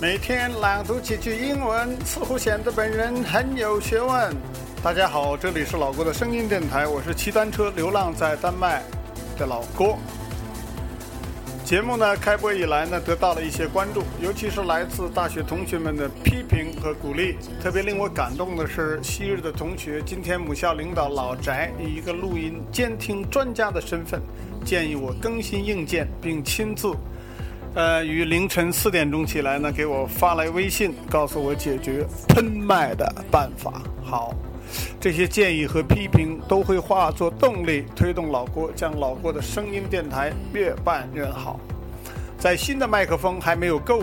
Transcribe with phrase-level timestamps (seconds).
[0.00, 4.32] 每天朗读几句英文，似乎显得本人很有学问。
[4.80, 8.80] 大家好，这里是老郭的声音电台，我是骑单车流浪在丹麦
[9.36, 9.98] 的老郭。
[11.64, 17.36] 节目呢开播以来呢，得到了一些关注，尤其是来自大学同学们的批评和鼓励。
[17.60, 24.22] 特别令我感动的是，昔日的同学，今天母校领导老翟以一个录音监听专家的身份，
[24.64, 26.94] 建议我更新硬件，并亲自。
[27.74, 33.82] 呃，于凌晨四点钟起来呢，给我发来微信，告诉我解决喷麦的办法。
[34.02, 34.34] 好，
[34.98, 41.60] 这些建议和批评都会化作动力，推动老郭将老郭的声音电台越办越好。
[42.36, 44.02] 在新的麦克风还没有够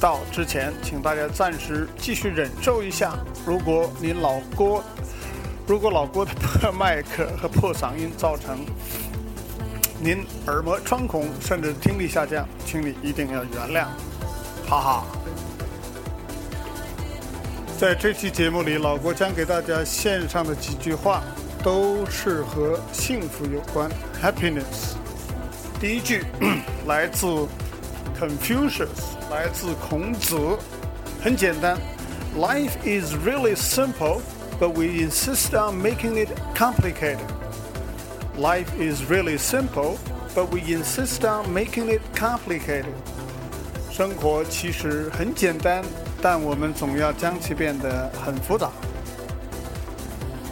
[0.00, 3.12] 到之前，请大家暂时继续忍受一下。
[3.46, 4.82] 如果你老郭，
[5.66, 8.58] 如果老郭的破麦克和破嗓音造成。
[10.04, 13.86] 您耳膜穿孔，甚至听力下降，请你一定要原谅，
[14.68, 15.04] 哈哈。
[17.78, 21.22] 在这期节目里，老郭将给大家献上的几句话，
[21.62, 23.88] 都是和幸福有关
[24.20, 24.96] ，happiness。
[25.80, 26.24] 第一句
[26.84, 27.26] 来自
[28.18, 28.88] Confucius，
[29.30, 30.36] 来自孔子，
[31.22, 31.78] 很简单
[32.36, 34.20] ，Life is really simple,
[34.58, 37.18] but we insist on making it complicated.
[38.37, 39.97] Life is really simple,
[40.35, 42.93] but we insist on making it complicated.
[43.91, 45.83] 生活其实很简单，
[46.21, 48.69] 但我们总要将其变得很复杂。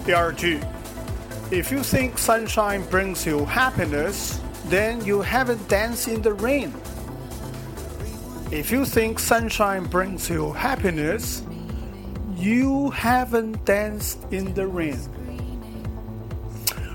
[0.04, 0.60] 第二句，
[1.52, 6.72] If you think sunshine brings you happiness, then you haven't danced in the rain.
[8.52, 11.42] If you think sunshine brings you happiness,
[12.36, 14.98] you haven't danced in the rain.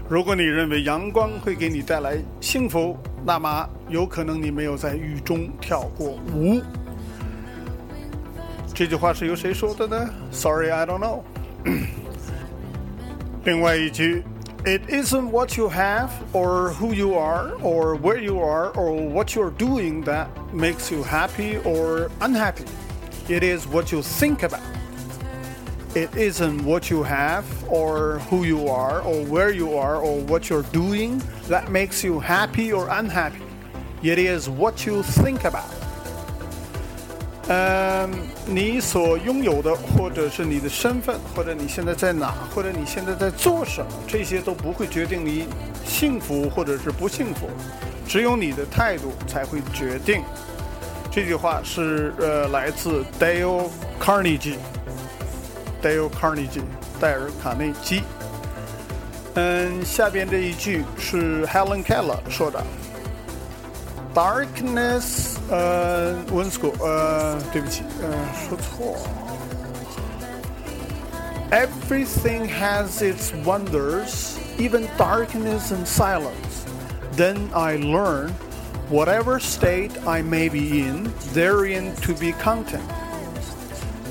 [0.09, 6.61] 如果你认为阳光会给你带来幸福，那么有可能你没有在雨中跳过舞。
[8.75, 10.11] 这句话是由谁说的呢？
[10.33, 11.23] Sorry, I don't know。
[13.45, 14.25] 另外一句，
[14.65, 19.53] It isn't what you have, or who you are, or where you are, or what you're
[19.57, 22.67] doing that makes you happy or unhappy.
[23.29, 24.61] It is what you think about.
[25.95, 30.49] It isn't what you have, or who you are, or where you are, or what
[30.49, 33.43] you're doing that makes you happy or unhappy.
[34.03, 35.65] It is what you think about.
[37.49, 38.09] 嗯，
[38.47, 45.49] 你所拥有的，或者是你的身份，或者你现在在哪，或者你现在在做什么，这些都不会决定你
[45.85, 47.51] 幸福或者是不幸福，
[48.07, 50.23] 只有你的态度才会决定。
[51.11, 53.69] 这句话是呃来自 Dale
[54.01, 54.55] Carnegie。
[55.85, 56.63] Dale Carnegie，
[57.01, 58.03] 戴尔·卡内基。
[59.35, 62.63] 嗯，下边这一句是 Helen Keller 说的。
[64.13, 68.97] Darkness，呃，Winschool，呃，对不起，呃，说错。
[71.53, 76.65] Everything has its wonders, even darkness and silence.
[77.17, 78.31] Then I learn,
[78.89, 82.83] whatever state I may be in, therein to be content.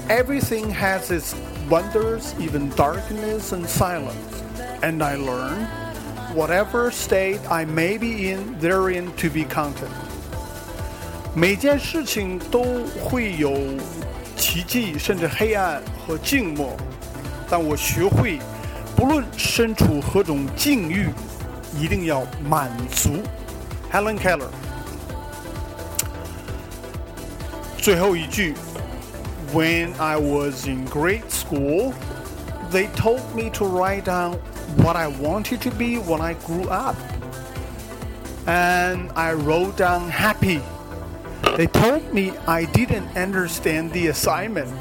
[0.08, 1.36] Everything has its
[1.70, 4.44] wonders, even darkness and silence.
[4.82, 5.68] And I learn,
[6.34, 9.92] whatever state I may be in, therein to be content.
[11.36, 12.64] 每件事情都
[13.00, 13.54] 会有
[14.36, 16.76] 奇迹，甚至黑暗和静默，
[17.48, 18.40] 但我学会，
[18.96, 21.10] 不论身处何种境遇，
[21.78, 23.22] 一定要满足。
[23.92, 24.50] Helen Keller。
[27.78, 28.56] 最后一句。
[29.55, 31.95] when I was in grade school,
[32.71, 34.33] they told me to write down
[34.83, 36.97] what I wanted to be when I grew up.
[38.49, 40.61] And I wrote down happy.
[41.57, 44.75] They told me I didn't understand the assignment.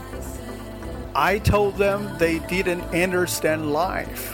[1.13, 4.31] I told them they didn't understand life.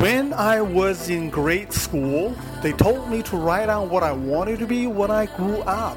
[0.00, 4.58] When I was in grade school, they told me to write down what I wanted
[4.58, 5.96] to be when I grew up.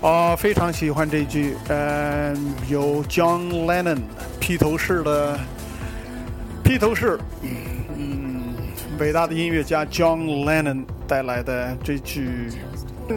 [0.00, 2.36] 啊，非常喜欢这句，嗯，
[2.68, 4.00] 由 John Lennon
[4.40, 5.38] 披头士的
[6.64, 7.18] 披头士，
[7.96, 8.54] 嗯，
[8.98, 12.50] 伟大的音乐家 John Lennon 带来的这句。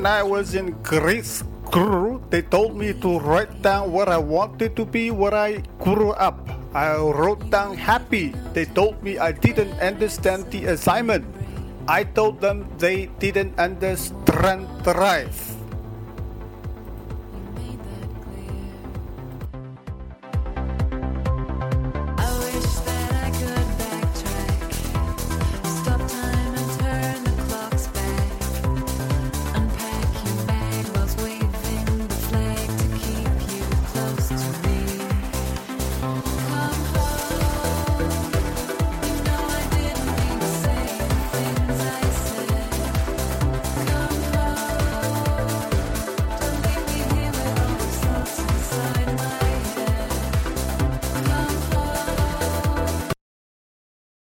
[0.03, 4.85] I was in grade school, they told me to write down what I wanted to
[4.85, 6.35] be when I grew up.
[6.73, 8.33] I wrote down happy.
[8.53, 11.23] They told me I didn't understand the assignment.
[11.87, 15.29] I told them they didn't understand right.